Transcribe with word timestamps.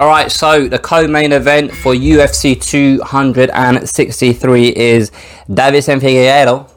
All 0.00 0.08
right, 0.08 0.32
so 0.32 0.66
the 0.66 0.78
co-main 0.78 1.30
event 1.30 1.72
for 1.72 1.92
UFC 1.92 2.58
263 2.58 4.68
is 4.74 5.10
Deiveson 5.46 6.00
Figueiredo 6.00 6.70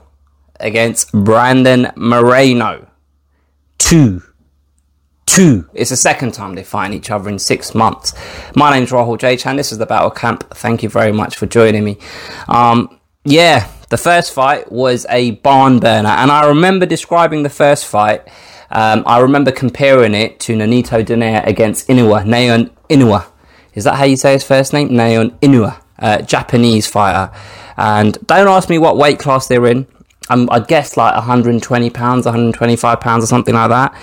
against 0.59 1.09
Brandon 1.13 1.89
Moreno. 1.95 2.85
Two. 3.77 4.21
Two. 5.25 5.69
It's 5.73 5.91
the 5.91 5.95
second 5.95 6.33
time 6.33 6.55
they 6.55 6.65
fight 6.65 6.91
each 6.91 7.11
other 7.11 7.29
in 7.29 7.39
six 7.39 7.73
months. 7.73 8.13
My 8.57 8.77
name's 8.77 8.91
Rahul 8.91 9.17
J. 9.17 9.37
Chan. 9.37 9.55
This 9.55 9.71
is 9.71 9.77
the 9.77 9.85
Battle 9.85 10.11
Camp. 10.11 10.43
Thank 10.55 10.83
you 10.83 10.89
very 10.89 11.13
much 11.13 11.37
for 11.37 11.45
joining 11.45 11.85
me. 11.85 11.97
Um, 12.49 12.99
yeah, 13.23 13.71
the 13.93 13.97
first 13.97 14.33
fight 14.33 14.71
was 14.71 15.05
a 15.07 15.31
barn 15.45 15.77
burner, 15.77 16.09
and 16.09 16.31
I 16.31 16.47
remember 16.47 16.87
describing 16.87 17.43
the 17.43 17.49
first 17.51 17.85
fight. 17.85 18.27
Um, 18.71 19.03
I 19.05 19.19
remember 19.19 19.51
comparing 19.51 20.15
it 20.15 20.39
to 20.39 20.55
Nonito 20.55 21.05
Donaire 21.05 21.45
against 21.45 21.87
Inoue, 21.89 22.25
Naoya 22.25 22.71
Inoue. 22.89 23.23
Is 23.75 23.83
that 23.83 23.97
how 23.97 24.05
you 24.05 24.17
say 24.17 24.33
his 24.33 24.43
first 24.43 24.73
name? 24.73 24.89
Naoya 24.89 25.29
Inoue, 25.41 25.79
uh, 25.99 26.23
Japanese 26.23 26.87
fighter. 26.87 27.31
And 27.77 28.17
don't 28.25 28.47
ask 28.47 28.67
me 28.67 28.79
what 28.79 28.97
weight 28.97 29.19
class 29.19 29.47
they're 29.47 29.67
in. 29.67 29.85
Um, 30.27 30.49
I 30.51 30.61
guess 30.61 30.97
like 30.97 31.13
120 31.13 31.91
pounds, 31.91 32.25
125 32.25 32.99
pounds, 32.99 33.23
or 33.23 33.27
something 33.27 33.53
like 33.53 33.69
that. 33.69 33.93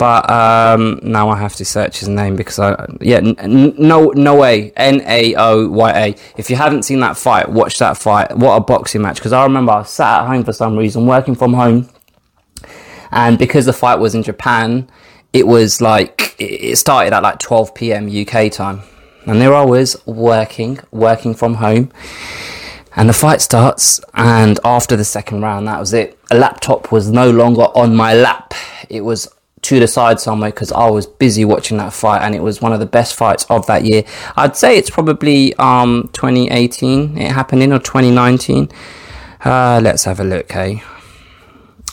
But 0.00 0.30
um, 0.30 0.98
now 1.02 1.28
I 1.28 1.36
have 1.36 1.56
to 1.56 1.64
search 1.66 1.98
his 1.98 2.08
name 2.08 2.34
because 2.34 2.58
I 2.58 2.86
yeah 3.02 3.20
no 3.20 4.06
no 4.06 4.34
way 4.34 4.72
N 4.74 5.02
A 5.04 5.34
O 5.34 5.68
Y 5.68 5.90
A. 5.90 6.14
If 6.38 6.48
you 6.48 6.56
haven't 6.56 6.84
seen 6.84 7.00
that 7.00 7.18
fight, 7.18 7.50
watch 7.50 7.76
that 7.80 7.98
fight. 7.98 8.34
What 8.34 8.56
a 8.56 8.60
boxing 8.60 9.02
match! 9.02 9.16
Because 9.16 9.34
I 9.34 9.42
remember 9.42 9.72
I 9.72 9.82
sat 9.82 10.22
at 10.22 10.26
home 10.26 10.42
for 10.42 10.54
some 10.54 10.74
reason, 10.74 11.04
working 11.04 11.34
from 11.34 11.52
home, 11.52 11.90
and 13.10 13.38
because 13.38 13.66
the 13.66 13.74
fight 13.74 13.98
was 13.98 14.14
in 14.14 14.22
Japan, 14.22 14.90
it 15.34 15.46
was 15.46 15.82
like 15.82 16.34
it 16.38 16.78
started 16.78 17.12
at 17.12 17.22
like 17.22 17.38
12 17.38 17.74
p.m. 17.74 18.08
UK 18.08 18.50
time, 18.50 18.80
and 19.26 19.38
there 19.38 19.52
I 19.52 19.66
was 19.66 20.00
working, 20.06 20.80
working 20.90 21.34
from 21.34 21.56
home. 21.56 21.92
And 22.96 23.06
the 23.06 23.12
fight 23.12 23.42
starts, 23.42 24.00
and 24.14 24.58
after 24.64 24.96
the 24.96 25.04
second 25.04 25.42
round, 25.42 25.68
that 25.68 25.78
was 25.78 25.92
it. 25.92 26.18
A 26.30 26.38
laptop 26.38 26.90
was 26.90 27.10
no 27.10 27.30
longer 27.30 27.64
on 27.74 27.94
my 27.94 28.14
lap. 28.14 28.54
It 28.88 29.02
was 29.02 29.28
to 29.62 29.78
the 29.78 29.86
side 29.86 30.20
somewhere 30.20 30.50
because 30.50 30.72
I 30.72 30.88
was 30.88 31.06
busy 31.06 31.44
watching 31.44 31.76
that 31.78 31.92
fight 31.92 32.22
and 32.22 32.34
it 32.34 32.42
was 32.42 32.62
one 32.62 32.72
of 32.72 32.80
the 32.80 32.86
best 32.86 33.14
fights 33.14 33.44
of 33.50 33.66
that 33.66 33.84
year. 33.84 34.04
I'd 34.36 34.56
say 34.56 34.78
it's 34.78 34.90
probably 34.90 35.54
um 35.56 36.08
2018 36.12 37.18
it 37.18 37.32
happened 37.32 37.62
in 37.62 37.72
or 37.72 37.78
2019. 37.78 38.68
Uh, 39.44 39.80
let's 39.82 40.04
have 40.04 40.20
a 40.20 40.24
look, 40.24 40.50
hey. 40.52 40.82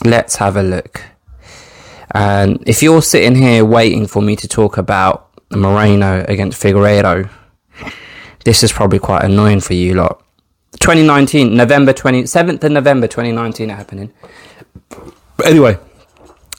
Let's 0.04 0.36
have 0.36 0.56
a 0.56 0.62
look. 0.62 1.02
And 2.12 2.62
if 2.66 2.82
you're 2.82 3.02
sitting 3.02 3.34
here 3.34 3.64
waiting 3.64 4.06
for 4.06 4.22
me 4.22 4.36
to 4.36 4.48
talk 4.48 4.78
about 4.78 5.28
Moreno 5.50 6.24
against 6.28 6.62
Figueiredo, 6.62 7.30
this 8.44 8.62
is 8.62 8.72
probably 8.72 8.98
quite 8.98 9.24
annoying 9.24 9.60
for 9.60 9.74
you 9.74 9.94
lot. 9.94 10.22
2019, 10.80 11.54
November 11.54 11.92
27th 11.92 12.62
of 12.64 12.72
November 12.72 13.06
2019 13.06 13.70
it 13.70 13.74
happening. 13.74 14.12
But 15.36 15.46
anyway, 15.46 15.78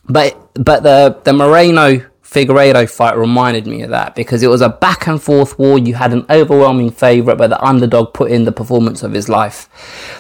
but 0.09 0.51
but 0.55 0.83
the 0.83 1.19
the 1.23 1.33
Moreno 1.33 2.05
Figueiredo 2.23 2.87
fight 2.89 3.17
reminded 3.17 3.65
me 3.65 3.81
of 3.81 3.89
that 3.89 4.13
because 4.13 4.43
it 4.43 4.49
was 4.49 4.61
a 4.61 4.69
back 4.69 5.07
and 5.07 5.21
forth 5.21 5.57
war. 5.57 5.79
You 5.79 5.95
had 5.95 6.13
an 6.13 6.25
overwhelming 6.29 6.91
favourite, 6.91 7.37
but 7.37 7.49
the 7.49 7.63
underdog 7.63 8.13
put 8.13 8.29
in 8.29 8.45
the 8.45 8.51
performance 8.51 9.01
of 9.01 9.13
his 9.13 9.29
life. 9.29 9.67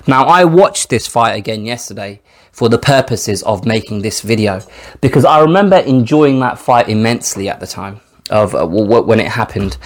Now, 0.07 0.25
I 0.25 0.43
watched 0.45 0.89
this 0.89 1.05
fight 1.05 1.33
again 1.33 1.65
yesterday 1.65 2.21
for 2.51 2.67
the 2.67 2.79
purposes 2.79 3.43
of 3.43 3.63
making 3.63 4.01
this 4.01 4.21
video 4.21 4.61
because 5.01 5.23
I 5.23 5.39
remember 5.41 5.77
enjoying 5.77 6.39
that 6.39 6.57
fight 6.57 6.89
immensely 6.89 7.47
at 7.47 7.59
the 7.59 7.67
time 7.67 8.01
of 8.29 8.55
uh, 8.55 8.65
when 8.65 9.19
it 9.19 9.27
happened. 9.27 9.77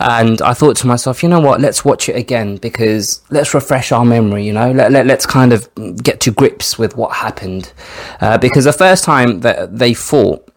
And 0.00 0.40
I 0.42 0.54
thought 0.54 0.76
to 0.78 0.86
myself, 0.86 1.22
you 1.22 1.28
know 1.28 1.40
what, 1.40 1.60
let's 1.60 1.84
watch 1.84 2.08
it 2.08 2.16
again 2.16 2.56
because 2.56 3.20
let's 3.30 3.52
refresh 3.54 3.92
our 3.92 4.04
memory, 4.04 4.46
you 4.46 4.52
know, 4.52 4.70
let, 4.70 4.92
let, 4.92 5.06
let's 5.06 5.26
kind 5.26 5.52
of 5.52 5.68
get 6.02 6.20
to 6.20 6.30
grips 6.30 6.78
with 6.78 6.96
what 6.96 7.16
happened. 7.16 7.72
Uh, 8.20 8.38
because 8.38 8.64
the 8.64 8.72
first 8.72 9.04
time 9.04 9.40
that 9.40 9.78
they 9.78 9.94
fought, 9.94 10.47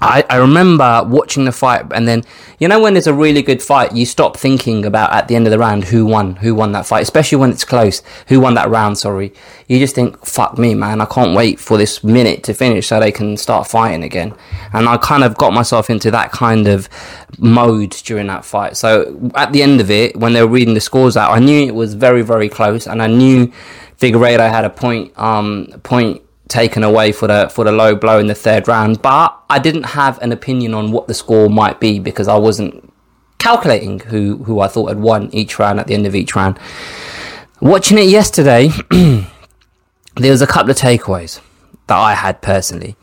I, 0.00 0.24
I 0.28 0.36
remember 0.36 1.04
watching 1.06 1.44
the 1.44 1.52
fight 1.52 1.84
and 1.92 2.08
then 2.08 2.24
you 2.58 2.66
know 2.66 2.80
when 2.80 2.94
there's 2.94 3.06
a 3.06 3.14
really 3.14 3.42
good 3.42 3.62
fight 3.62 3.94
you 3.94 4.04
stop 4.04 4.36
thinking 4.36 4.84
about 4.84 5.12
at 5.12 5.28
the 5.28 5.36
end 5.36 5.46
of 5.46 5.52
the 5.52 5.58
round 5.58 5.84
who 5.84 6.04
won 6.04 6.36
who 6.36 6.52
won 6.52 6.72
that 6.72 6.84
fight 6.84 7.02
especially 7.02 7.38
when 7.38 7.52
it's 7.52 7.64
close 7.64 8.02
who 8.26 8.40
won 8.40 8.54
that 8.54 8.68
round 8.68 8.98
sorry. 8.98 9.32
You 9.68 9.78
just 9.78 9.94
think 9.94 10.26
fuck 10.26 10.58
me 10.58 10.74
man 10.74 11.00
I 11.00 11.06
can't 11.06 11.36
wait 11.36 11.60
for 11.60 11.78
this 11.78 12.02
minute 12.02 12.42
to 12.44 12.54
finish 12.54 12.88
so 12.88 12.98
they 12.98 13.12
can 13.12 13.36
start 13.36 13.68
fighting 13.68 14.02
again. 14.02 14.34
And 14.72 14.88
I 14.88 14.96
kind 14.96 15.22
of 15.22 15.36
got 15.36 15.52
myself 15.52 15.88
into 15.88 16.10
that 16.10 16.32
kind 16.32 16.66
of 16.66 16.88
mode 17.38 17.90
during 17.90 18.26
that 18.26 18.44
fight. 18.44 18.76
So 18.76 19.30
at 19.36 19.52
the 19.52 19.62
end 19.62 19.80
of 19.80 19.92
it 19.92 20.16
when 20.16 20.32
they 20.32 20.42
were 20.42 20.48
reading 20.48 20.74
the 20.74 20.80
scores 20.80 21.16
out 21.16 21.30
I 21.30 21.38
knew 21.38 21.68
it 21.68 21.74
was 21.74 21.94
very 21.94 22.22
very 22.22 22.48
close 22.48 22.88
and 22.88 23.00
I 23.00 23.06
knew 23.06 23.52
Figueiredo 24.00 24.50
had 24.50 24.64
a 24.64 24.70
point 24.70 25.16
um 25.16 25.68
point 25.84 26.20
taken 26.48 26.82
away 26.82 27.12
for 27.12 27.26
the 27.26 27.48
for 27.48 27.64
the 27.64 27.72
low 27.72 27.94
blow 27.94 28.18
in 28.18 28.26
the 28.26 28.34
third 28.34 28.68
round. 28.68 29.02
But 29.02 29.36
I 29.48 29.58
didn't 29.58 29.84
have 29.84 30.20
an 30.22 30.32
opinion 30.32 30.74
on 30.74 30.92
what 30.92 31.06
the 31.06 31.14
score 31.14 31.48
might 31.48 31.80
be 31.80 31.98
because 31.98 32.28
I 32.28 32.36
wasn't 32.36 32.92
calculating 33.38 34.00
who 34.00 34.42
who 34.44 34.60
I 34.60 34.68
thought 34.68 34.88
had 34.88 35.00
won 35.00 35.30
each 35.32 35.58
round 35.58 35.80
at 35.80 35.86
the 35.86 35.94
end 35.94 36.06
of 36.06 36.14
each 36.14 36.34
round. 36.34 36.58
Watching 37.60 37.98
it 37.98 38.08
yesterday, 38.08 38.68
there 38.90 40.30
was 40.30 40.42
a 40.42 40.46
couple 40.46 40.70
of 40.70 40.76
takeaways 40.76 41.40
that 41.86 41.96
I 41.96 42.14
had 42.14 42.42
personally. 42.42 42.96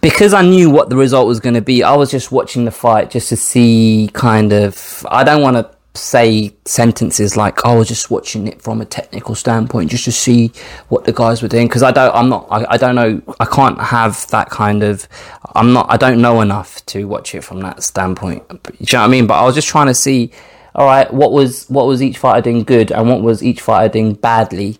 Because 0.00 0.34
I 0.34 0.42
knew 0.42 0.70
what 0.70 0.90
the 0.90 0.96
result 0.96 1.28
was 1.28 1.38
going 1.38 1.54
to 1.54 1.60
be, 1.60 1.84
I 1.84 1.94
was 1.94 2.10
just 2.10 2.32
watching 2.32 2.64
the 2.64 2.72
fight 2.72 3.10
just 3.10 3.28
to 3.28 3.36
see 3.36 4.10
kind 4.12 4.52
of. 4.52 5.06
I 5.08 5.22
don't 5.22 5.40
want 5.40 5.56
to 5.56 5.73
say 5.94 6.52
sentences 6.64 7.36
like, 7.36 7.64
"Oh, 7.64 7.72
I 7.72 7.76
was 7.76 7.88
just 7.88 8.10
watching 8.10 8.46
it 8.48 8.60
from 8.60 8.80
a 8.80 8.84
technical 8.84 9.34
standpoint, 9.34 9.90
just 9.90 10.04
to 10.04 10.12
see 10.12 10.52
what 10.88 11.04
the 11.04 11.12
guys 11.12 11.42
were 11.42 11.48
doing." 11.48 11.68
Because 11.68 11.82
I 11.82 11.92
don't, 11.92 12.14
I'm 12.14 12.28
not, 12.28 12.46
I, 12.50 12.66
I 12.70 12.76
don't 12.76 12.94
know, 12.94 13.22
I 13.40 13.44
can't 13.44 13.80
have 13.80 14.26
that 14.28 14.50
kind 14.50 14.82
of, 14.82 15.08
I'm 15.54 15.72
not, 15.72 15.86
I 15.88 15.96
don't 15.96 16.20
know 16.20 16.40
enough 16.40 16.84
to 16.86 17.06
watch 17.06 17.34
it 17.34 17.42
from 17.42 17.60
that 17.60 17.82
standpoint. 17.82 18.46
Do 18.48 18.56
you 18.78 18.86
know 18.92 19.00
what 19.00 19.04
I 19.04 19.08
mean? 19.08 19.26
But 19.26 19.34
I 19.40 19.44
was 19.44 19.54
just 19.54 19.68
trying 19.68 19.86
to 19.86 19.94
see, 19.94 20.32
all 20.74 20.86
right, 20.86 21.12
what 21.12 21.32
was 21.32 21.66
what 21.68 21.86
was 21.86 22.02
each 22.02 22.18
fighter 22.18 22.42
doing 22.42 22.64
good, 22.64 22.90
and 22.90 23.08
what 23.08 23.22
was 23.22 23.42
each 23.42 23.60
fighter 23.60 23.92
doing 23.92 24.14
badly, 24.14 24.78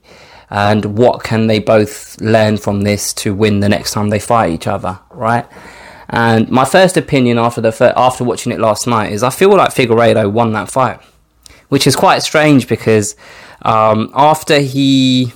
and 0.50 0.98
what 0.98 1.22
can 1.22 1.46
they 1.46 1.60
both 1.60 2.20
learn 2.20 2.56
from 2.56 2.82
this 2.82 3.12
to 3.14 3.34
win 3.34 3.60
the 3.60 3.68
next 3.68 3.92
time 3.92 4.10
they 4.10 4.18
fight 4.18 4.52
each 4.52 4.66
other, 4.66 4.98
right? 5.10 5.46
And 6.08 6.50
my 6.50 6.64
first 6.64 6.96
opinion 6.96 7.38
after 7.38 7.60
the 7.60 7.92
after 7.96 8.24
watching 8.24 8.52
it 8.52 8.60
last 8.60 8.86
night 8.86 9.12
is 9.12 9.22
I 9.22 9.30
feel 9.30 9.50
like 9.50 9.70
Figueiredo 9.70 10.30
won 10.30 10.52
that 10.52 10.70
fight, 10.70 11.00
which 11.68 11.86
is 11.86 11.96
quite 11.96 12.22
strange 12.22 12.68
because 12.68 13.16
um, 13.62 14.10
after 14.14 14.60
he 14.60 15.32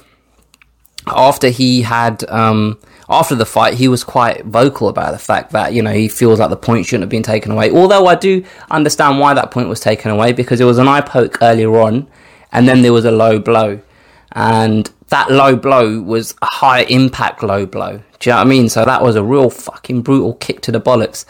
after 1.06 1.48
he 1.48 1.82
had 1.82 2.28
um, 2.28 2.78
after 3.08 3.34
the 3.34 3.46
fight, 3.46 3.74
he 3.74 3.88
was 3.88 4.04
quite 4.04 4.44
vocal 4.44 4.88
about 4.88 5.12
the 5.12 5.18
fact 5.18 5.52
that 5.52 5.72
you 5.72 5.82
know 5.82 5.92
he 5.92 6.08
feels 6.08 6.38
like 6.38 6.50
the 6.50 6.56
point 6.56 6.86
shouldn't 6.86 7.02
have 7.02 7.10
been 7.10 7.22
taken 7.22 7.52
away. 7.52 7.70
Although 7.70 8.06
I 8.06 8.14
do 8.14 8.44
understand 8.70 9.18
why 9.18 9.34
that 9.34 9.50
point 9.50 9.68
was 9.68 9.80
taken 9.80 10.10
away 10.10 10.32
because 10.32 10.60
it 10.60 10.64
was 10.64 10.78
an 10.78 10.88
eye 10.88 11.00
poke 11.00 11.38
earlier 11.40 11.74
on, 11.78 12.06
and 12.52 12.68
then 12.68 12.82
there 12.82 12.92
was 12.92 13.04
a 13.04 13.10
low 13.10 13.38
blow, 13.38 13.80
and 14.32 14.90
that 15.08 15.30
low 15.30 15.56
blow 15.56 16.00
was 16.00 16.34
a 16.42 16.46
high 16.46 16.82
impact 16.82 17.42
low 17.42 17.66
blow. 17.66 18.00
Do 18.18 18.30
you 18.30 18.32
know 18.32 18.38
what 18.38 18.46
I 18.46 18.50
mean? 18.50 18.68
So 18.68 18.84
that 18.84 19.02
was 19.02 19.16
a 19.16 19.22
real 19.22 19.50
fucking 19.50 20.02
brutal 20.02 20.34
kick 20.34 20.60
to 20.62 20.72
the 20.72 20.80
bollocks. 20.80 21.24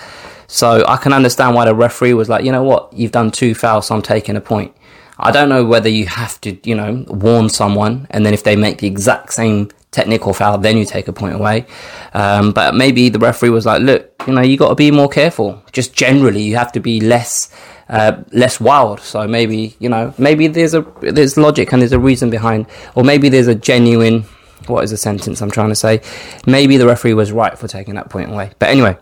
So 0.46 0.84
I 0.88 0.96
can 0.96 1.12
understand 1.12 1.54
why 1.54 1.66
the 1.66 1.74
referee 1.74 2.14
was 2.14 2.28
like, 2.28 2.44
you 2.44 2.50
know 2.50 2.62
what, 2.62 2.92
you've 2.92 3.12
done 3.12 3.30
two 3.30 3.54
fouls, 3.54 3.86
so 3.86 3.94
I'm 3.94 4.02
taking 4.02 4.34
a 4.34 4.40
point. 4.40 4.74
I 5.18 5.30
don't 5.30 5.48
know 5.48 5.64
whether 5.64 5.88
you 5.88 6.06
have 6.06 6.40
to, 6.42 6.56
you 6.68 6.74
know, 6.74 7.04
warn 7.08 7.48
someone, 7.48 8.06
and 8.10 8.24
then 8.24 8.32
if 8.32 8.44
they 8.44 8.56
make 8.56 8.78
the 8.78 8.86
exact 8.86 9.32
same 9.32 9.70
technical 9.98 10.32
foul, 10.32 10.58
then 10.58 10.76
you 10.76 10.84
take 10.84 11.08
a 11.08 11.12
point 11.12 11.34
away. 11.34 11.66
Um, 12.14 12.52
but 12.52 12.74
maybe 12.74 13.08
the 13.08 13.18
referee 13.18 13.50
was 13.50 13.66
like, 13.66 13.82
look, 13.82 14.02
you 14.26 14.32
know, 14.32 14.42
you 14.42 14.56
got 14.56 14.68
to 14.68 14.74
be 14.74 14.90
more 14.92 15.08
careful. 15.08 15.60
Just 15.72 15.92
generally, 15.92 16.42
you 16.42 16.54
have 16.56 16.72
to 16.72 16.80
be 16.80 17.00
less 17.00 17.52
uh, 17.88 18.22
less 18.32 18.60
wild. 18.60 19.00
So 19.00 19.26
maybe 19.26 19.74
you 19.80 19.88
know, 19.88 20.14
maybe 20.18 20.46
there's 20.46 20.74
a 20.74 20.82
there's 21.00 21.36
logic 21.36 21.72
and 21.72 21.82
there's 21.82 21.92
a 21.92 21.98
reason 21.98 22.30
behind, 22.30 22.66
or 22.94 23.02
maybe 23.02 23.28
there's 23.28 23.48
a 23.48 23.54
genuine. 23.54 24.24
What 24.66 24.84
is 24.84 24.90
the 24.90 24.96
sentence 24.96 25.40
I'm 25.40 25.50
trying 25.50 25.70
to 25.70 25.80
say? 25.86 26.02
Maybe 26.46 26.76
the 26.76 26.86
referee 26.86 27.14
was 27.14 27.32
right 27.32 27.56
for 27.58 27.68
taking 27.68 27.94
that 27.94 28.10
point 28.10 28.30
away. 28.30 28.50
But 28.58 28.68
anyway, 28.68 28.98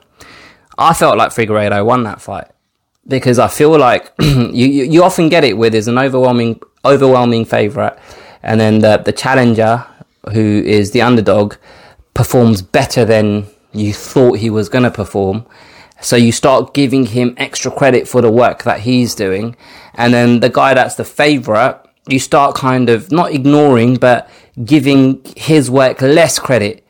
I 0.79 0.95
felt 0.95 1.17
like 1.19 1.31
Figueiredo 1.31 1.85
won 1.85 2.05
that 2.05 2.21
fight 2.21 2.49
because 3.09 3.39
I 3.39 3.49
feel 3.49 3.77
like 3.77 4.13
you, 4.21 4.67
you, 4.77 4.85
you 4.85 5.03
often 5.03 5.29
get 5.29 5.45
it 5.45 5.57
where 5.59 5.71
there's 5.71 5.89
an 5.89 5.99
overwhelming 5.99 6.61
overwhelming 6.85 7.45
favorite, 7.45 7.99
and 8.43 8.61
then 8.61 8.79
the 8.79 8.97
the 8.99 9.13
challenger 9.13 9.85
who 10.33 10.63
is 10.65 10.91
the 10.91 11.03
underdog 11.03 11.55
performs 12.15 12.63
better 12.63 13.05
than 13.05 13.47
you 13.73 13.93
thought 13.93 14.39
he 14.39 14.51
was 14.51 14.69
going 14.69 14.85
to 14.85 14.91
perform 14.91 15.47
so 16.01 16.17
you 16.17 16.33
start 16.33 16.75
giving 16.75 17.07
him 17.07 17.35
extra 17.37 17.71
credit 17.71 18.07
for 18.07 18.21
the 18.21 18.31
work 18.31 18.65
that 18.65 18.81
he's 18.81 19.15
doing. 19.15 19.57
And 19.95 20.13
then 20.13 20.41
the 20.41 20.49
guy 20.49 20.75
that's 20.75 20.97
the 20.97 21.05
favorite, 21.05 21.81
you 22.07 22.19
start 22.19 22.55
kind 22.55 22.89
of 22.91 23.11
not 23.11 23.33
ignoring, 23.33 23.97
but 23.97 24.29
giving 24.65 25.23
his 25.37 25.71
work 25.71 26.03
less 26.03 26.39
credit 26.39 26.86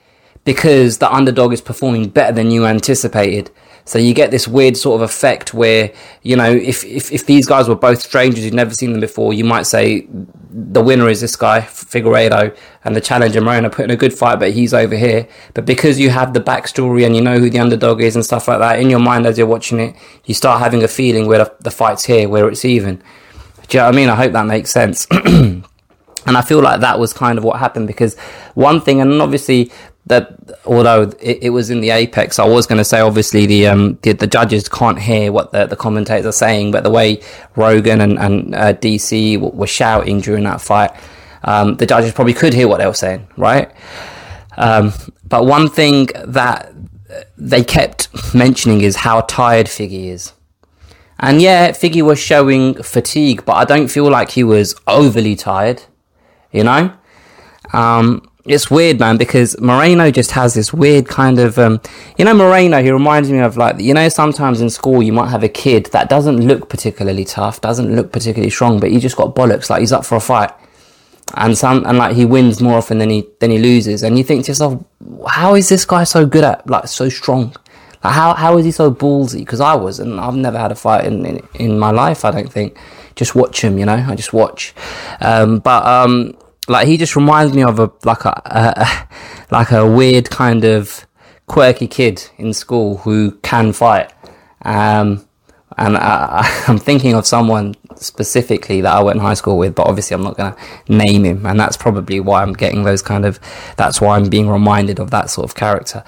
because 0.47 0.99
the 0.99 1.13
underdog 1.13 1.53
is 1.53 1.61
performing 1.61 2.09
better 2.09 2.33
than 2.33 2.51
you 2.53 2.65
anticipated. 2.65 3.51
So 3.85 3.99
you 3.99 4.15
get 4.15 4.31
this 4.31 4.49
weird 4.49 4.77
sort 4.77 5.01
of 5.01 5.03
effect 5.03 5.53
where, 5.53 5.93
you 6.23 6.37
know, 6.37 6.51
if, 6.51 6.85
if, 6.85 7.13
if 7.13 7.27
these 7.27 7.47
guys 7.47 7.69
were 7.69 7.75
both 7.75 8.01
strangers 8.01 8.45
you'd 8.45 8.55
never 8.55 8.73
seen 8.73 8.93
them 8.93 9.01
before, 9.01 9.33
you 9.33 9.45
might 9.45 9.65
say 9.65 10.07
the 10.51 10.83
winner 10.83 11.09
is 11.09 11.21
this 11.21 11.35
guy, 11.37 11.61
Figueiredo, 11.61 12.57
and 12.85 12.97
the 12.97 13.01
challenger 13.01 13.41
Moreno 13.41 13.69
putting 13.69 13.91
a 13.91 13.97
good 13.97 14.13
fight, 14.13 14.39
but 14.39 14.53
he's 14.53 14.73
over 14.73 14.97
here. 14.97 15.29
But 15.55 15.67
because 15.67 15.99
you 15.99 16.11
have 16.11 16.33
the 16.33 16.41
backstory 16.41 17.05
and 17.05 17.15
you 17.15 17.23
know 17.23 17.39
who 17.39 17.51
the 17.51 17.59
underdog 17.59 18.01
is 18.01 18.15
and 18.15 18.25
stuff 18.25 18.47
like 18.47 18.61
that, 18.61 18.79
in 18.79 18.89
your 18.89 19.01
mind 19.01 19.27
as 19.27 19.39
you're 19.39 19.47
watching 19.49 19.81
it, 19.81 19.97
you 20.25 20.35
start 20.35 20.61
having 20.61 20.83
a 20.83 20.89
feeling 20.89 21.27
where 21.27 21.45
the, 21.45 21.55
the 21.61 21.71
fight's 21.73 22.05
here, 22.05 22.29
where 22.29 22.49
it's 22.49 22.65
even. 22.65 23.03
Do 23.69 23.79
you 23.79 23.81
know 23.81 23.87
what 23.87 23.95
I 23.95 23.97
mean? 23.97 24.09
I 24.09 24.15
hope 24.15 24.33
that 24.33 24.47
makes 24.47 24.71
sense. 24.71 25.07
and 25.11 25.65
I 26.25 26.43
feel 26.43 26.61
like 26.61 26.81
that 26.81 27.01
was 27.01 27.13
kind 27.13 27.37
of 27.37 27.45
what 27.45 27.59
happened 27.59 27.89
because 27.89 28.17
one 28.55 28.81
thing, 28.81 29.01
and 29.01 29.21
obviously 29.21 29.71
that 30.07 30.39
although 30.65 31.11
it, 31.21 31.39
it, 31.43 31.51
was 31.51 31.69
in 31.69 31.81
the 31.81 31.91
apex, 31.91 32.39
I 32.39 32.47
was 32.47 32.67
going 32.67 32.79
to 32.79 32.85
say 32.85 33.01
obviously 33.01 33.47
the, 33.47 33.67
um, 33.67 33.99
the, 34.03 34.13
the 34.13 34.27
judges 34.27 34.69
can't 34.69 34.99
hear 34.99 35.33
what 35.33 35.51
the, 35.51 35.67
the 35.67 35.77
commentators 35.77 36.27
are 36.27 36.33
saying, 36.33 36.71
but 36.71 36.85
the 36.85 36.91
way 36.91 37.21
Rogan 37.57 38.01
and, 38.01 38.19
and 38.19 38.55
uh, 38.55 38.73
DC 38.75 39.35
w- 39.35 39.55
were 39.55 39.67
shouting 39.67 40.21
during 40.21 40.45
that 40.45 40.61
fight, 40.61 40.93
um, 41.43 41.77
the 41.77 41.87
judges 41.87 42.13
probably 42.13 42.35
could 42.35 42.55
hear 42.55 42.69
what 42.69 42.79
they 42.79 42.87
were 42.87 42.95
saying, 42.95 43.27
right? 43.37 43.73
Um, 44.57 44.93
but 45.25 45.45
one 45.45 45.69
thing 45.69 46.09
that 46.25 46.73
they 47.37 47.65
kept 47.65 48.09
mentioning 48.35 48.83
is 48.83 48.97
how 48.97 49.23
tired 49.23 49.67
Figgy 49.67 50.07
is. 50.07 50.33
And 51.19 51.41
yeah, 51.41 51.71
Figgy 51.71 52.03
was 52.03 52.19
showing 52.19 52.75
fatigue, 52.83 53.45
but 53.45 53.55
I 53.55 53.65
don't 53.65 53.89
feel 53.89 54.09
like 54.11 54.31
he 54.31 54.45
was 54.45 54.75
overly 54.87 55.35
tired, 55.35 55.83
you 56.53 56.63
know? 56.63 56.93
Um, 57.73 58.29
it's 58.47 58.71
weird, 58.71 59.01
man, 59.01 59.17
because 59.17 59.61
Moreno 59.61 60.11
just 60.11 60.31
has 60.33 60.55
this 60.55 60.73
weird 60.73 61.09
kind 61.09 61.39
of, 61.39 61.59
um, 61.59 61.81
you 62.17 62.25
know, 62.25 62.35
Moreno, 62.35 62.83
he 62.83 62.91
reminds 62.91 63.31
me 63.31 63.41
of 63.41 63.57
like, 63.57 63.81
you 63.81 63.93
know, 63.93 64.09
sometimes 64.09 64.61
in 64.61 64.71
school 64.71 65.03
you 65.03 65.13
might 65.13 65.29
have 65.31 65.43
a 65.43 65.49
kid 65.49 65.87
that 65.87 66.09
doesn't 66.09 66.47
look 66.47 66.69
particularly 66.69 67.25
tough, 67.25 67.61
doesn't 67.61 67.95
look 67.95 68.13
particularly 68.13 68.51
strong, 68.51 68.79
but 68.81 68.91
he 68.91 69.01
just 69.01 69.17
got 69.17 69.35
bollocks, 69.35 69.69
like 69.69 69.81
he's 69.81 69.93
up 69.93 70.05
for 70.05 70.17
a 70.17 70.21
fight. 70.21 70.53
And 71.35 71.59
some, 71.59 71.85
and 71.87 71.99
like 71.99 72.15
he 72.15 72.25
wins 72.25 72.61
more 72.61 72.79
often 72.79 72.99
than 72.99 73.11
he, 73.11 73.27
than 73.41 73.51
he 73.51 73.59
loses. 73.59 74.05
And 74.05 74.17
you 74.17 74.23
think 74.23 74.45
to 74.45 74.53
yourself, 74.53 74.83
how 75.27 75.57
is 75.57 75.69
this 75.69 75.85
guy 75.85 76.05
so 76.05 76.25
good 76.25 76.45
at, 76.45 76.69
like, 76.71 76.87
so 76.87 77.09
strong? 77.09 77.55
Like, 78.05 78.15
how, 78.15 78.35
how 78.35 78.57
is 78.59 78.65
he 78.65 78.71
so 78.71 78.93
ballsy? 78.93 79.41
Because 79.41 79.61
I 79.61 79.75
was, 79.75 79.99
and 79.99 80.21
I've 80.21 80.37
never 80.37 80.57
had 80.57 80.71
a 80.71 80.77
fight 80.77 81.05
in, 81.05 81.27
in, 81.27 81.49
in 81.55 81.79
my 81.81 81.91
life, 81.91 82.25
I 82.25 82.31
don't 82.31 82.51
think. 82.51 82.79
Just 83.17 83.35
watch 83.35 83.65
him, 83.65 83.77
you 83.77 83.87
know, 83.87 83.95
I 83.95 84.15
just 84.15 84.33
watch. 84.33 84.73
Um, 85.21 85.59
but, 85.59 85.85
um, 85.85 86.37
like 86.69 86.89
he 86.89 86.97
just 86.97 87.17
reminds 87.17 87.55
me 87.55 87.63
of 87.63 87.79
a 87.79 87.91
like 88.05 88.25
a, 88.25 88.43
a, 88.47 89.09
like 89.51 89.71
a 89.73 89.89
weird 89.89 90.31
kind 90.31 90.65
of 90.65 91.07
quirky 91.47 91.87
kid 91.87 92.29
in 92.39 92.53
school 92.53 92.99
who 92.99 93.33
can 93.43 93.73
fight. 93.73 94.13
Um, 94.63 95.27
and 95.79 95.97
I, 95.97 96.65
am 96.69 96.79
thinking 96.89 97.15
of 97.15 97.27
someone 97.27 97.75
specifically 97.97 98.81
that 98.81 98.93
I 98.93 99.03
went 99.03 99.17
in 99.17 99.23
high 99.23 99.35
school 99.35 99.59
with, 99.59 99.75
but 99.75 99.87
obviously 99.87 100.15
I'm 100.15 100.23
not 100.23 100.37
going 100.37 100.55
to 100.55 100.93
name 100.93 101.25
him, 101.25 101.47
and 101.47 101.59
that's 101.59 101.77
probably 101.77 102.21
why 102.21 102.43
I'm 102.43 102.53
getting 102.53 102.85
those 102.85 103.03
kind 103.03 103.25
of. 103.25 103.39
That's 103.77 104.01
why 104.01 104.17
I'm 104.17 104.29
being 104.29 104.49
reminded 104.49 104.99
of 104.99 105.11
that 105.11 105.31
sort 105.31 105.45
of 105.45 105.55
character. 105.55 106.03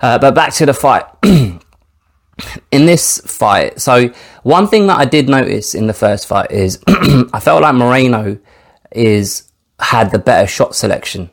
Uh, 0.00 0.18
but 0.18 0.34
back 0.34 0.52
to 0.54 0.66
the 0.66 0.74
fight. 0.74 1.04
in 1.22 2.86
this 2.86 3.18
fight, 3.26 3.80
so 3.80 4.08
one 4.44 4.66
thing 4.66 4.86
that 4.86 4.98
I 4.98 5.04
did 5.04 5.28
notice 5.28 5.74
in 5.74 5.86
the 5.86 5.92
first 5.92 6.26
fight 6.26 6.50
is 6.50 6.82
I 6.86 7.40
felt 7.40 7.62
like 7.62 7.74
Moreno 7.74 8.38
is 8.92 9.49
had 9.80 10.10
the 10.10 10.18
better 10.18 10.46
shot 10.46 10.74
selection. 10.74 11.30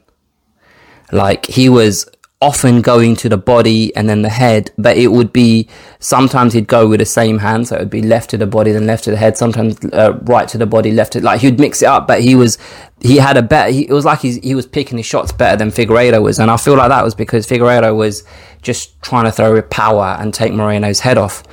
Like 1.12 1.46
he 1.46 1.70
was 1.70 2.10
often 2.40 2.82
going 2.82 3.16
to 3.16 3.30
the 3.30 3.38
body 3.38 3.96
and 3.96 4.08
then 4.08 4.22
the 4.22 4.30
head, 4.30 4.70
but 4.78 4.96
it 4.96 5.08
would 5.08 5.34
be 5.34 5.68
sometimes 6.00 6.54
he'd 6.54 6.68
go 6.68 6.88
with 6.88 7.00
the 7.00 7.06
same 7.06 7.40
hand, 7.40 7.68
so 7.68 7.76
it 7.76 7.80
would 7.80 7.90
be 7.90 8.02
left 8.02 8.30
to 8.30 8.38
the 8.38 8.46
body, 8.46 8.72
then 8.72 8.86
left 8.86 9.06
to 9.06 9.12
the 9.12 9.18
head. 9.18 9.38
Sometimes 9.38 9.78
uh, 9.94 10.18
right 10.24 10.48
to 10.50 10.58
the 10.58 10.66
body, 10.66 10.92
left 10.92 11.14
to 11.14 11.22
like 11.22 11.42
he'd 11.42 11.60
mix 11.60 11.82
it 11.82 11.88
up. 11.88 12.08
But 12.08 12.22
he 12.22 12.36
was 12.36 12.58
he 13.02 13.18
had 13.18 13.38
a 13.38 13.42
better. 13.42 13.72
He, 13.72 13.88
it 13.88 13.94
was 13.94 14.06
like 14.06 14.20
he 14.20 14.54
was 14.54 14.68
picking 14.68 14.98
his 14.98 15.06
shots 15.06 15.32
better 15.32 15.58
than 15.58 15.72
Figueiredo 15.72 16.22
was, 16.22 16.40
and 16.40 16.52
I 16.52 16.58
feel 16.58 16.76
like 16.76 16.90
that 16.90 17.04
was 17.04 17.16
because 17.16 17.48
Figueiredo 17.48 17.96
was 17.96 18.24
just 18.62 19.02
trying 19.02 19.26
to 19.26 19.32
throw 19.32 19.54
with 19.54 19.70
power 19.70 20.18
and 20.20 20.34
take 20.34 20.54
Moreno's 20.54 21.00
head 21.00 21.18
off. 21.18 21.44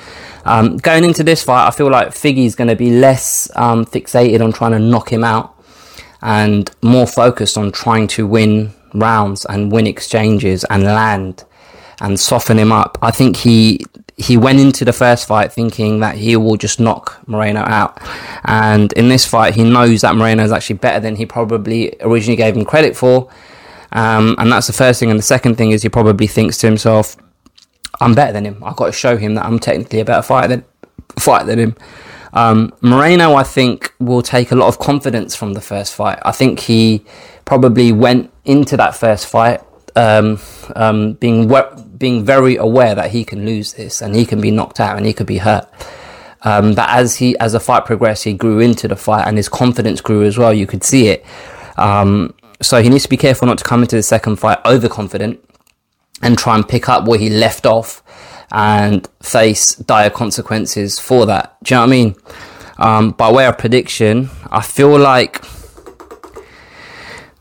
Um, 0.46 0.76
going 0.76 1.04
into 1.04 1.24
this 1.24 1.42
fight, 1.42 1.66
I 1.66 1.70
feel 1.70 1.90
like 1.90 2.08
Figgy's 2.08 2.54
going 2.54 2.68
to 2.68 2.76
be 2.76 2.90
less 2.90 3.50
um, 3.56 3.86
fixated 3.86 4.44
on 4.44 4.52
trying 4.52 4.72
to 4.72 4.78
knock 4.78 5.10
him 5.10 5.24
out 5.24 5.53
and 6.24 6.70
more 6.82 7.06
focused 7.06 7.56
on 7.56 7.70
trying 7.70 8.08
to 8.08 8.26
win 8.26 8.72
rounds 8.94 9.44
and 9.44 9.70
win 9.70 9.86
exchanges 9.86 10.64
and 10.64 10.82
land 10.82 11.44
and 12.00 12.18
soften 12.18 12.58
him 12.58 12.72
up. 12.72 12.98
I 13.02 13.10
think 13.10 13.36
he 13.36 13.84
he 14.16 14.36
went 14.36 14.60
into 14.60 14.84
the 14.84 14.92
first 14.92 15.26
fight 15.26 15.52
thinking 15.52 16.00
that 16.00 16.16
he 16.16 16.36
will 16.36 16.56
just 16.56 16.78
knock 16.78 17.20
Moreno 17.26 17.60
out. 17.60 18.00
And 18.44 18.92
in 18.92 19.08
this 19.08 19.26
fight, 19.26 19.54
he 19.54 19.64
knows 19.64 20.02
that 20.02 20.14
Moreno 20.14 20.44
is 20.44 20.52
actually 20.52 20.76
better 20.76 21.00
than 21.00 21.16
he 21.16 21.26
probably 21.26 21.96
originally 22.00 22.36
gave 22.36 22.56
him 22.56 22.64
credit 22.64 22.96
for. 22.96 23.28
Um, 23.90 24.36
and 24.38 24.52
that's 24.52 24.68
the 24.68 24.72
first 24.72 25.00
thing. 25.00 25.10
And 25.10 25.18
the 25.18 25.24
second 25.24 25.56
thing 25.56 25.72
is 25.72 25.82
he 25.82 25.88
probably 25.88 26.28
thinks 26.28 26.58
to 26.58 26.68
himself, 26.68 27.16
I'm 28.00 28.14
better 28.14 28.32
than 28.32 28.44
him. 28.44 28.62
I've 28.62 28.76
got 28.76 28.86
to 28.86 28.92
show 28.92 29.16
him 29.16 29.34
that 29.34 29.46
I'm 29.46 29.58
technically 29.58 29.98
a 29.98 30.04
better 30.04 30.22
fighter 30.22 30.48
than, 30.48 30.64
fighter 31.18 31.46
than 31.46 31.58
him. 31.58 31.76
Um, 32.34 32.74
Moreno, 32.80 33.34
I 33.34 33.44
think, 33.44 33.94
will 34.00 34.20
take 34.20 34.50
a 34.50 34.56
lot 34.56 34.68
of 34.68 34.78
confidence 34.78 35.34
from 35.34 35.54
the 35.54 35.60
first 35.60 35.94
fight. 35.94 36.18
I 36.22 36.32
think 36.32 36.60
he 36.60 37.04
probably 37.44 37.92
went 37.92 38.32
into 38.44 38.76
that 38.76 38.96
first 38.96 39.26
fight 39.26 39.62
um, 39.96 40.40
um, 40.74 41.12
being 41.14 41.50
being 41.96 42.24
very 42.24 42.56
aware 42.56 42.94
that 42.96 43.12
he 43.12 43.24
can 43.24 43.46
lose 43.46 43.74
this 43.74 44.02
and 44.02 44.14
he 44.16 44.26
can 44.26 44.40
be 44.40 44.50
knocked 44.50 44.80
out 44.80 44.96
and 44.96 45.06
he 45.06 45.12
could 45.12 45.28
be 45.28 45.38
hurt. 45.38 45.68
Um, 46.42 46.74
but 46.74 46.88
as 46.90 47.16
he 47.16 47.38
as 47.38 47.52
the 47.52 47.60
fight 47.60 47.84
progressed, 47.86 48.24
he 48.24 48.34
grew 48.34 48.58
into 48.58 48.88
the 48.88 48.96
fight 48.96 49.26
and 49.26 49.36
his 49.36 49.48
confidence 49.48 50.00
grew 50.00 50.24
as 50.24 50.36
well. 50.36 50.52
You 50.52 50.66
could 50.66 50.82
see 50.82 51.08
it. 51.08 51.24
Um, 51.76 52.34
so 52.60 52.82
he 52.82 52.88
needs 52.88 53.04
to 53.04 53.08
be 53.08 53.16
careful 53.16 53.46
not 53.46 53.58
to 53.58 53.64
come 53.64 53.82
into 53.82 53.96
the 53.96 54.02
second 54.02 54.36
fight 54.36 54.58
overconfident 54.64 55.40
and 56.22 56.36
try 56.36 56.54
and 56.56 56.68
pick 56.68 56.88
up 56.88 57.06
where 57.06 57.18
he 57.18 57.30
left 57.30 57.66
off 57.66 58.02
and 58.54 59.08
face 59.20 59.74
dire 59.74 60.10
consequences 60.10 61.00
for 61.00 61.26
that. 61.26 61.56
Do 61.64 61.74
you 61.74 61.76
know 61.76 61.82
what 61.82 61.86
I 61.86 61.90
mean? 61.90 62.14
Um, 62.78 63.10
by 63.10 63.30
way 63.30 63.46
of 63.46 63.58
prediction, 63.58 64.30
I 64.50 64.62
feel 64.62 64.96
like 64.96 65.44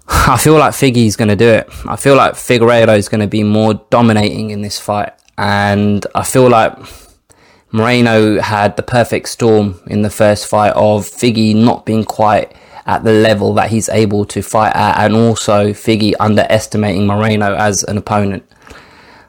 I 0.07 0.37
feel 0.37 0.57
like 0.57 0.73
Figgy's 0.73 1.15
going 1.15 1.29
to 1.29 1.35
do 1.35 1.47
it. 1.47 1.69
I 1.87 1.95
feel 1.95 2.15
like 2.15 2.33
Figueiredo 2.33 2.97
is 2.97 3.09
going 3.09 3.21
to 3.21 3.27
be 3.27 3.43
more 3.43 3.75
dominating 3.91 4.49
in 4.49 4.61
this 4.61 4.79
fight, 4.79 5.13
and 5.37 6.05
I 6.15 6.23
feel 6.23 6.49
like 6.49 6.75
Moreno 7.71 8.41
had 8.41 8.75
the 8.75 8.83
perfect 8.83 9.29
storm 9.29 9.79
in 9.87 10.01
the 10.01 10.09
first 10.09 10.47
fight 10.47 10.73
of 10.73 11.05
Figgy 11.05 11.55
not 11.55 11.85
being 11.85 12.03
quite 12.03 12.55
at 12.85 13.03
the 13.03 13.13
level 13.13 13.53
that 13.53 13.69
he's 13.69 13.87
able 13.89 14.25
to 14.25 14.41
fight 14.41 14.75
at, 14.75 14.97
and 14.97 15.15
also 15.15 15.73
Figgy 15.73 16.13
underestimating 16.19 17.05
Moreno 17.05 17.55
as 17.55 17.83
an 17.83 17.97
opponent. 17.97 18.43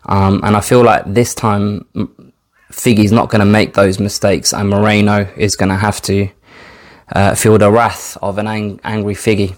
Um, 0.06 0.40
and 0.44 0.56
I 0.56 0.60
feel 0.60 0.82
like 0.82 1.04
this 1.06 1.34
time 1.34 1.86
Figgy's 2.70 3.12
not 3.12 3.30
going 3.30 3.40
to 3.40 3.46
make 3.46 3.74
those 3.74 3.98
mistakes, 3.98 4.52
and 4.52 4.68
Moreno 4.68 5.28
is 5.36 5.56
going 5.56 5.70
to 5.70 5.76
have 5.76 6.02
to 6.02 6.28
uh, 7.12 7.34
feel 7.34 7.56
the 7.58 7.70
wrath 7.70 8.16
of 8.20 8.38
an 8.38 8.46
ang- 8.46 8.80
angry 8.84 9.14
Figgy. 9.14 9.54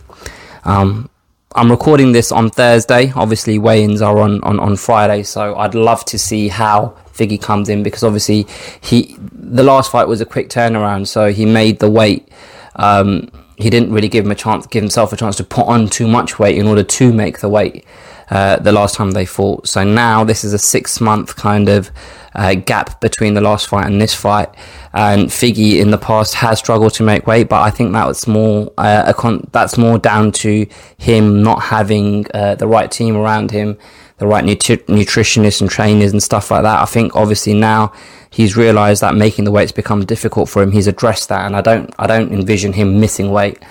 Um, 0.65 1.09
I'm 1.55 1.71
recording 1.71 2.12
this 2.12 2.33
on 2.33 2.50
Thursday. 2.50 3.12
Obviously, 3.17 3.59
weigh-ins 3.59 4.03
are 4.03 4.19
on, 4.19 4.43
on, 4.43 4.61
on 4.61 4.76
Friday, 4.76 5.23
so 5.23 5.57
I'd 5.57 5.75
love 5.75 6.05
to 6.07 6.19
see 6.19 6.49
how 6.49 6.97
Figgy 7.15 7.41
comes 7.41 7.71
in 7.71 7.83
because 7.83 8.05
obviously 8.05 8.47
he 8.83 9.17
the 9.33 9.62
last 9.62 9.91
fight 9.91 10.07
was 10.07 10.21
a 10.21 10.26
quick 10.26 10.50
turnaround, 10.50 11.07
so 11.07 11.33
he 11.33 11.47
made 11.47 11.79
the 11.79 11.91
weight. 11.91 12.29
Um, 12.75 13.31
he 13.57 13.71
didn't 13.71 13.91
really 13.91 14.09
give 14.09 14.26
him 14.26 14.31
a 14.31 14.35
chance, 14.35 14.67
give 14.67 14.83
himself 14.83 15.15
a 15.15 15.17
chance 15.17 15.37
to 15.37 15.45
put 15.45 15.67
on 15.67 15.88
too 15.88 16.07
much 16.07 16.38
weight 16.38 16.59
in 16.59 16.67
order 16.67 16.83
to 16.83 17.12
make 17.12 17.38
the 17.38 17.49
weight. 17.49 17.87
Uh, 18.28 18.56
the 18.56 18.73
last 18.73 18.97
time 18.97 19.12
they 19.12 19.25
fought. 19.25 19.68
So 19.68 19.85
now 19.85 20.25
this 20.25 20.42
is 20.42 20.52
a 20.52 20.59
six 20.59 21.00
month 21.00 21.37
kind 21.37 21.68
of 21.68 21.92
uh, 22.35 22.54
gap 22.54 23.00
between 23.00 23.35
the 23.35 23.40
last 23.40 23.68
fight 23.68 23.87
and 23.87 24.00
this 24.00 24.14
fight. 24.14 24.49
And 24.92 25.28
Figgy 25.28 25.80
in 25.80 25.92
the 25.92 25.99
past 25.99 26.35
has 26.35 26.59
struggled 26.59 26.92
to 26.95 27.04
make 27.04 27.26
weight, 27.28 27.49
but 27.49 27.62
I 27.62 27.71
think 27.71 27.92
that's 27.92 28.26
more 28.26 28.73
uh, 28.78 29.12
con- 29.12 29.49
that's 29.52 29.78
more 29.78 29.99
down 29.99 30.33
to 30.33 30.66
him 30.99 31.42
not 31.42 31.62
having 31.62 32.26
uh, 32.35 32.56
the 32.56 32.66
right 32.66 32.90
team 32.90 33.16
around 33.16 33.52
him, 33.52 33.78
the 34.18 34.26
right 34.26 34.45
nutri- 34.45 34.85
nutritionists 34.87 35.61
and 35.61 35.71
trainers 35.71 36.11
and 36.11 36.23
stuff 36.23 36.50
like 36.50 36.62
that. 36.62 36.83
I 36.83 36.87
think 36.87 37.14
obviously 37.14 37.54
now 37.54 37.92
he's 38.30 38.56
realised 38.56 39.02
that 39.02 39.14
making 39.14 39.45
the 39.45 39.52
weight's 39.52 39.71
become 39.73 40.04
difficult 40.04 40.49
for 40.49 40.62
him. 40.62 40.73
He's 40.73 40.88
addressed 40.88 41.28
that, 41.28 41.47
and 41.47 41.54
I 41.54 41.61
don't 41.61 41.95
I 41.97 42.09
don't 42.09 42.33
envision 42.33 42.73
him 42.73 42.99
missing 42.99 43.30
weight 43.30 43.62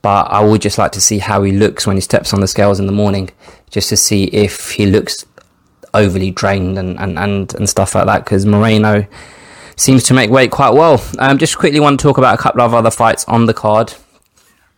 but 0.00 0.26
I 0.30 0.44
would 0.44 0.62
just 0.62 0.78
like 0.78 0.92
to 0.92 1.00
see 1.00 1.18
how 1.18 1.42
he 1.42 1.52
looks 1.52 1.86
when 1.86 1.96
he 1.96 2.00
steps 2.00 2.32
on 2.32 2.40
the 2.40 2.46
scales 2.46 2.78
in 2.78 2.86
the 2.86 2.92
morning, 2.92 3.30
just 3.70 3.88
to 3.90 3.96
see 3.96 4.24
if 4.24 4.70
he 4.70 4.86
looks 4.86 5.24
overly 5.94 6.30
drained 6.30 6.78
and, 6.78 6.98
and, 6.98 7.18
and, 7.18 7.54
and 7.54 7.68
stuff 7.68 7.94
like 7.94 8.06
that, 8.06 8.24
because 8.24 8.44
Moreno 8.46 9.06
seems 9.76 10.02
to 10.04 10.14
make 10.14 10.30
weight 10.30 10.50
quite 10.50 10.74
well. 10.74 11.02
Um, 11.18 11.38
just 11.38 11.56
quickly 11.58 11.80
want 11.80 11.98
to 11.98 12.02
talk 12.02 12.18
about 12.18 12.38
a 12.38 12.42
couple 12.42 12.60
of 12.60 12.74
other 12.74 12.90
fights 12.90 13.24
on 13.26 13.46
the 13.46 13.54
card. 13.54 13.94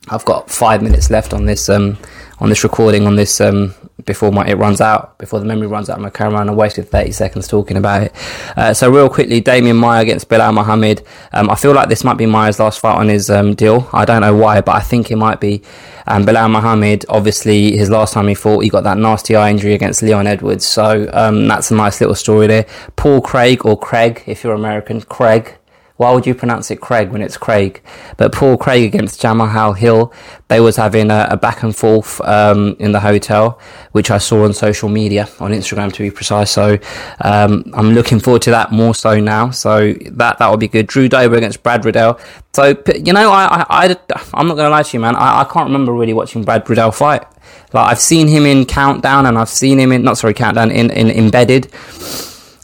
I've 0.08 0.24
got 0.24 0.50
five 0.50 0.82
minutes 0.82 1.10
left 1.10 1.32
on 1.32 1.44
this 1.46 1.68
um, 1.68 1.98
on 2.38 2.48
this 2.48 2.64
recording 2.64 3.06
on 3.06 3.16
this 3.16 3.40
um, 3.40 3.74
before 4.04 4.32
my 4.32 4.46
it 4.46 4.54
runs 4.54 4.80
out, 4.80 5.18
before 5.18 5.38
the 5.38 5.44
memory 5.44 5.66
runs 5.66 5.88
out 5.90 5.96
of 5.96 6.02
my 6.02 6.10
camera, 6.10 6.40
and 6.40 6.50
I 6.50 6.54
wasted 6.54 6.88
30 6.88 7.12
seconds 7.12 7.48
talking 7.48 7.76
about 7.76 8.02
it. 8.02 8.12
Uh, 8.56 8.74
so 8.74 8.90
real 8.90 9.08
quickly, 9.08 9.40
Demian 9.40 9.76
Maia 9.76 10.02
against 10.02 10.28
Belal 10.28 10.54
Muhammad. 10.54 11.02
Um, 11.32 11.50
I 11.50 11.54
feel 11.54 11.72
like 11.72 11.88
this 11.88 12.04
might 12.04 12.16
be 12.16 12.26
Maia's 12.26 12.58
last 12.58 12.80
fight 12.80 12.96
on 12.96 13.08
his 13.08 13.30
um, 13.30 13.54
deal. 13.54 13.88
I 13.92 14.04
don't 14.04 14.20
know 14.20 14.34
why, 14.34 14.60
but 14.60 14.76
I 14.76 14.80
think 14.80 15.10
it 15.10 15.16
might 15.16 15.40
be. 15.40 15.62
Um, 16.06 16.24
Belal 16.24 16.50
Muhammad, 16.50 17.04
obviously, 17.08 17.76
his 17.76 17.90
last 17.90 18.14
time 18.14 18.28
he 18.28 18.34
fought, 18.34 18.60
he 18.64 18.68
got 18.68 18.84
that 18.84 18.98
nasty 18.98 19.36
eye 19.36 19.50
injury 19.50 19.74
against 19.74 20.02
Leon 20.02 20.26
Edwards. 20.26 20.66
So 20.66 21.08
um, 21.12 21.46
that's 21.46 21.70
a 21.70 21.74
nice 21.74 22.00
little 22.00 22.16
story 22.16 22.46
there. 22.46 22.66
Paul 22.96 23.20
Craig 23.20 23.64
or 23.64 23.78
Craig, 23.78 24.22
if 24.26 24.42
you're 24.42 24.54
American, 24.54 25.00
Craig 25.02 25.56
why 26.00 26.14
would 26.14 26.26
you 26.26 26.34
pronounce 26.34 26.70
it 26.70 26.80
Craig 26.80 27.10
when 27.10 27.20
it's 27.20 27.36
Craig? 27.36 27.82
But 28.16 28.32
Paul 28.32 28.56
Craig 28.56 28.84
against 28.84 29.20
Jamahal 29.20 29.76
Hill, 29.76 30.14
they 30.48 30.58
was 30.58 30.76
having 30.76 31.10
a, 31.10 31.28
a 31.32 31.36
back 31.36 31.62
and 31.62 31.76
forth 31.76 32.22
um, 32.22 32.74
in 32.78 32.92
the 32.92 33.00
hotel, 33.00 33.60
which 33.92 34.10
I 34.10 34.16
saw 34.16 34.44
on 34.46 34.54
social 34.54 34.88
media, 34.88 35.28
on 35.40 35.50
Instagram 35.50 35.92
to 35.92 36.02
be 36.02 36.10
precise. 36.10 36.50
So 36.50 36.78
um, 37.20 37.70
I'm 37.74 37.92
looking 37.92 38.18
forward 38.18 38.40
to 38.42 38.50
that 38.50 38.72
more 38.72 38.94
so 38.94 39.20
now. 39.20 39.50
So 39.50 39.92
that 40.12 40.38
that 40.38 40.48
will 40.48 40.56
be 40.56 40.68
good. 40.68 40.86
Drew 40.86 41.06
Dober 41.06 41.36
against 41.36 41.62
Brad 41.62 41.84
Riddell. 41.84 42.18
So 42.54 42.82
you 42.94 43.12
know, 43.12 43.30
I 43.30 43.66
I, 43.68 43.96
I 44.32 44.40
am 44.40 44.48
not 44.48 44.56
gonna 44.56 44.70
lie 44.70 44.84
to 44.84 44.96
you, 44.96 45.00
man. 45.00 45.16
I, 45.16 45.42
I 45.42 45.44
can't 45.44 45.66
remember 45.66 45.92
really 45.92 46.14
watching 46.14 46.44
Brad 46.44 46.66
Riddell 46.66 46.92
fight. 46.92 47.26
Like 47.74 47.90
I've 47.90 48.00
seen 48.00 48.26
him 48.26 48.46
in 48.46 48.64
Countdown, 48.64 49.26
and 49.26 49.36
I've 49.36 49.50
seen 49.50 49.78
him 49.78 49.92
in 49.92 50.02
not 50.02 50.16
sorry 50.16 50.32
Countdown 50.32 50.70
in 50.70 50.88
in 50.88 51.10
Embedded. 51.10 51.70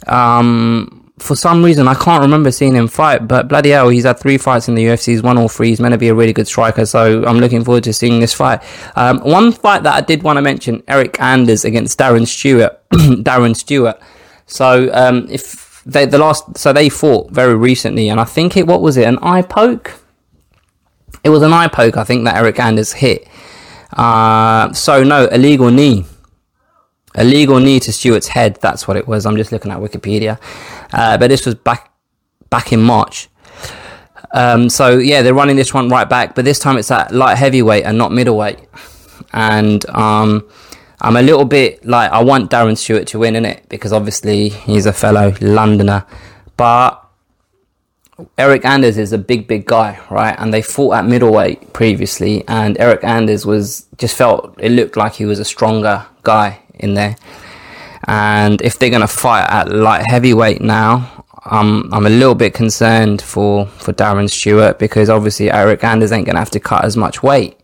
Um, 0.06 1.05
for 1.18 1.34
some 1.34 1.64
reason, 1.64 1.88
I 1.88 1.94
can't 1.94 2.20
remember 2.20 2.50
seeing 2.50 2.74
him 2.74 2.88
fight, 2.88 3.26
but 3.26 3.48
bloody 3.48 3.70
hell, 3.70 3.88
he's 3.88 4.04
had 4.04 4.18
three 4.18 4.36
fights 4.36 4.68
in 4.68 4.74
the 4.74 4.84
UFC. 4.84 5.06
He's 5.06 5.22
won 5.22 5.38
all 5.38 5.48
three. 5.48 5.68
He's 5.68 5.80
meant 5.80 5.92
to 5.92 5.98
be 5.98 6.08
a 6.08 6.14
really 6.14 6.34
good 6.34 6.46
striker, 6.46 6.84
so 6.84 7.24
I'm 7.24 7.38
looking 7.38 7.64
forward 7.64 7.84
to 7.84 7.92
seeing 7.92 8.20
this 8.20 8.34
fight. 8.34 8.62
Um, 8.96 9.20
one 9.20 9.52
fight 9.52 9.82
that 9.84 9.94
I 9.94 10.02
did 10.02 10.22
want 10.22 10.36
to 10.36 10.42
mention: 10.42 10.82
Eryk 10.82 11.18
Anders 11.18 11.64
against 11.64 11.98
Darren 11.98 12.26
Stewart. 12.26 12.78
Darren 12.90 13.56
Stewart. 13.56 13.98
So 14.46 14.90
um, 14.92 15.26
if 15.30 15.82
they 15.86 16.04
the 16.04 16.18
last, 16.18 16.58
so 16.58 16.72
they 16.74 16.90
fought 16.90 17.30
very 17.30 17.54
recently, 17.54 18.10
and 18.10 18.20
I 18.20 18.24
think 18.24 18.56
it 18.56 18.66
what 18.66 18.82
was 18.82 18.98
it 18.98 19.04
an 19.04 19.18
eye 19.22 19.42
poke? 19.42 19.94
It 21.24 21.30
was 21.30 21.42
an 21.42 21.52
eye 21.52 21.68
poke. 21.68 21.96
I 21.96 22.04
think 22.04 22.24
that 22.26 22.34
Eryk 22.36 22.58
Anders 22.58 22.92
hit. 22.92 23.26
Uh, 23.92 24.70
so 24.74 25.02
no 25.02 25.26
illegal 25.26 25.70
knee 25.70 26.04
illegal 27.16 27.58
knee 27.58 27.80
to 27.80 27.92
Stewart's 27.92 28.28
head. 28.28 28.58
That's 28.60 28.86
what 28.86 28.96
it 28.96 29.06
was. 29.08 29.26
I'm 29.26 29.36
just 29.36 29.52
looking 29.52 29.72
at 29.72 29.78
Wikipedia, 29.78 30.38
uh, 30.92 31.18
but 31.18 31.28
this 31.28 31.46
was 31.46 31.54
back 31.54 31.92
back 32.50 32.72
in 32.72 32.80
March. 32.80 33.28
Um, 34.32 34.68
so 34.68 34.98
yeah, 34.98 35.22
they're 35.22 35.34
running 35.34 35.56
this 35.56 35.72
one 35.72 35.88
right 35.88 36.08
back, 36.08 36.34
but 36.34 36.44
this 36.44 36.58
time 36.58 36.78
it's 36.78 36.90
at 36.90 37.12
light 37.12 37.36
heavyweight 37.36 37.84
and 37.84 37.96
not 37.96 38.12
middleweight. 38.12 38.60
And 39.32 39.88
um, 39.90 40.48
I'm 41.00 41.16
a 41.16 41.22
little 41.22 41.44
bit 41.44 41.84
like 41.84 42.10
I 42.10 42.22
want 42.22 42.50
Darren 42.50 42.76
Stewart 42.76 43.06
to 43.08 43.18
win 43.18 43.36
in 43.36 43.44
it 43.44 43.68
because 43.68 43.92
obviously 43.92 44.48
he's 44.48 44.86
a 44.86 44.92
fellow 44.92 45.34
Londoner, 45.40 46.04
but 46.56 47.02
Eryk 48.38 48.64
Anders 48.64 48.96
is 48.96 49.12
a 49.12 49.18
big, 49.18 49.46
big 49.46 49.66
guy, 49.66 49.98
right? 50.10 50.34
And 50.38 50.52
they 50.52 50.62
fought 50.62 50.94
at 50.94 51.04
middleweight 51.04 51.74
previously, 51.74 52.44
and 52.48 52.76
Eryk 52.76 53.04
Anders 53.04 53.44
was 53.44 53.86
just 53.98 54.16
felt 54.16 54.54
it 54.58 54.70
looked 54.70 54.96
like 54.96 55.14
he 55.14 55.26
was 55.26 55.38
a 55.38 55.44
stronger 55.44 56.06
guy 56.22 56.60
in 56.78 56.94
there. 56.94 57.16
And 58.06 58.60
if 58.62 58.78
they're 58.78 58.90
going 58.90 59.00
to 59.00 59.08
fight 59.08 59.46
at 59.48 59.70
light 59.70 60.04
heavyweight 60.06 60.60
now, 60.60 61.24
um, 61.50 61.88
I'm 61.92 62.06
a 62.06 62.10
little 62.10 62.34
bit 62.34 62.54
concerned 62.54 63.22
for, 63.22 63.66
for 63.66 63.92
Darren 63.92 64.28
Stewart 64.28 64.78
because 64.78 65.08
obviously 65.08 65.46
Eryk 65.46 65.84
Anders 65.84 66.12
ain't 66.12 66.26
going 66.26 66.34
to 66.34 66.40
have 66.40 66.50
to 66.50 66.60
cut 66.60 66.84
as 66.84 66.96
much 66.96 67.22
weight. 67.22 67.58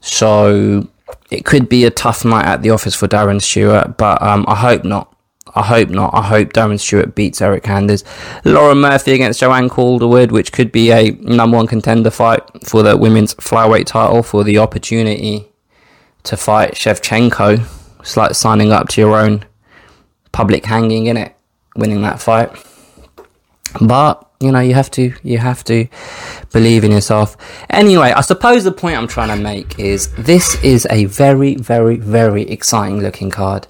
So 0.00 0.86
it 1.30 1.44
could 1.44 1.68
be 1.68 1.84
a 1.84 1.90
tough 1.90 2.24
night 2.24 2.44
at 2.44 2.62
the 2.62 2.70
office 2.70 2.94
for 2.94 3.08
Darren 3.08 3.40
Stewart, 3.40 3.96
but 3.96 4.20
um, 4.22 4.44
I 4.48 4.54
hope 4.54 4.84
not. 4.84 5.12
I 5.54 5.62
hope 5.62 5.88
not. 5.88 6.12
I 6.12 6.22
hope 6.22 6.52
Darren 6.52 6.78
Stewart 6.78 7.14
beats 7.14 7.40
Eryk 7.40 7.66
Anders. 7.66 8.04
Lauren 8.44 8.78
Murphy 8.78 9.12
against 9.12 9.40
Joanne 9.40 9.70
Calderwood, 9.70 10.30
which 10.30 10.52
could 10.52 10.70
be 10.70 10.92
a 10.92 11.12
number 11.12 11.56
one 11.56 11.66
contender 11.66 12.10
fight 12.10 12.42
for 12.64 12.82
the 12.82 12.96
women's 12.96 13.34
flyweight 13.36 13.86
title 13.86 14.22
for 14.22 14.44
the 14.44 14.58
opportunity 14.58 15.46
to 16.24 16.36
fight 16.36 16.74
Shevchenko 16.74 17.66
it's 18.06 18.16
like 18.16 18.36
signing 18.36 18.70
up 18.70 18.88
to 18.90 19.00
your 19.00 19.16
own 19.16 19.44
public 20.30 20.64
hanging 20.64 21.06
in 21.06 21.16
it, 21.16 21.34
winning 21.74 22.02
that 22.02 22.22
fight. 22.22 22.50
But 23.80 24.30
you 24.38 24.52
know, 24.52 24.60
you 24.60 24.74
have 24.74 24.92
to 24.92 25.12
you 25.24 25.38
have 25.38 25.64
to 25.64 25.88
believe 26.52 26.84
in 26.84 26.92
yourself. 26.92 27.36
Anyway, 27.68 28.12
I 28.12 28.20
suppose 28.20 28.62
the 28.62 28.70
point 28.70 28.96
I'm 28.96 29.08
trying 29.08 29.36
to 29.36 29.42
make 29.42 29.76
is 29.80 30.14
this 30.14 30.54
is 30.62 30.86
a 30.88 31.06
very, 31.06 31.56
very, 31.56 31.96
very 31.96 32.42
exciting 32.42 33.00
looking 33.00 33.32
card. 33.32 33.66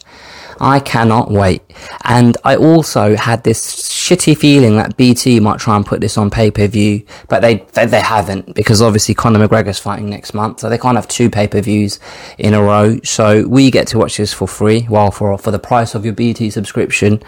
I 0.61 0.81
cannot 0.81 1.31
wait. 1.31 1.63
And 2.05 2.37
I 2.45 2.57
also 2.57 3.17
had 3.17 3.45
this 3.45 3.77
shitty 3.91 4.37
feeling 4.37 4.77
that 4.77 4.97
BT 4.97 5.41
might 5.41 5.59
try 5.59 5.77
and 5.77 5.85
put 5.85 6.01
this 6.01 6.17
on 6.17 6.31
pay 6.31 6.51
per 6.51 6.67
view, 6.67 7.05
but 7.29 7.41
they, 7.41 7.57
they, 7.75 7.87
they 7.87 8.01
haven't 8.01 8.55
because 8.55 8.81
obviously 8.81 9.15
Conor 9.15 9.47
McGregor's 9.47 9.79
fighting 9.79 10.09
next 10.09 10.35
month, 10.35 10.61
so 10.61 10.69
they 10.69 10.79
can't 10.79 10.97
have 10.97 11.09
two 11.09 11.29
pay 11.31 11.47
per 11.47 11.61
views 11.61 11.99
in 12.39 12.55
a 12.55 12.63
row. 12.63 12.99
So 13.05 13.47
we 13.47 13.71
get 13.71 13.87
to 13.89 13.99
watch 13.99 14.17
this 14.17 14.33
for 14.33 14.49
free, 14.49 14.87
well 14.89 15.11
for 15.11 15.37
for 15.39 15.51
the 15.51 15.59
price 15.59 15.95
of 15.95 16.05
your 16.05 16.15
BT 16.15 16.51
subscription. 16.51 17.23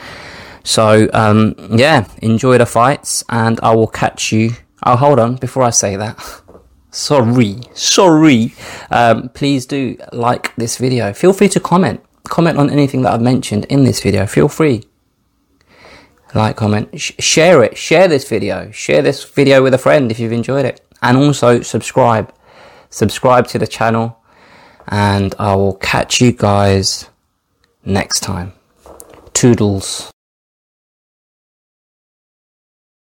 So 0.65 1.09
um, 1.13 1.55
yeah, 1.71 2.09
enjoy 2.23 2.59
the 2.59 2.67
fights, 2.67 3.25
and 3.29 3.59
I 3.63 3.75
will 3.75 3.87
catch 3.87 4.33
you. 4.33 4.51
Oh, 4.85 4.97
hold 4.97 5.19
on, 5.19 5.37
before 5.37 5.63
I 5.63 5.71
say 5.71 5.97
that. 5.97 6.19
Sorry, 6.91 7.61
sorry. 7.75 8.55
Um, 8.91 9.29
please 9.31 9.67
do 9.67 9.99
like 10.13 10.55
this 10.57 10.79
video. 10.79 11.13
Feel 11.13 11.33
free 11.33 11.49
to 11.51 11.61
comment 11.61 12.01
comment 12.29 12.59
on 12.59 12.71
anything 12.71 13.03
that 13.03 13.13
I've 13.13 13.23
mentioned 13.23 13.65
in 13.67 13.85
this 13.85 14.03
video. 14.03 14.27
Feel 14.27 14.49
free. 14.49 14.85
Like, 16.35 16.57
comment, 16.57 17.01
sh- 17.01 17.13
share 17.19 17.63
it. 17.63 17.77
Share 17.77 18.09
this 18.09 18.29
video. 18.29 18.71
Share 18.71 19.03
this 19.03 19.25
video 19.25 19.63
with 19.63 19.75
a 19.75 19.79
friend 19.79 20.11
if 20.11 20.19
you've 20.19 20.33
enjoyed 20.33 20.67
it. 20.67 20.81
And 21.03 21.17
also 21.17 21.63
subscribe. 21.63 22.33
Subscribe 22.91 23.47
to 23.49 23.59
the 23.59 23.67
channel. 23.67 24.23
And 24.89 25.35
I 25.39 25.55
will 25.55 25.75
catch 25.75 26.21
you 26.21 26.33
guys 26.33 27.09
next 27.85 28.21
time. 28.21 28.53
Toodles. 29.33 30.11